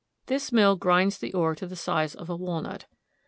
[0.25, 2.87] This mill grinds the ore to the size of a walnut.